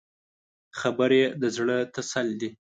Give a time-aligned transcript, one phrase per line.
[0.79, 2.49] خبرې د زړه تسل دي